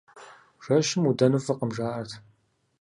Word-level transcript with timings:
Жэщым 0.63 1.03
удэну 1.09 1.39
фӀыкъым, 1.45 1.71
жаӀэрт. 1.77 2.11